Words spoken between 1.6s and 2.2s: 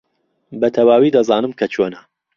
چۆنە.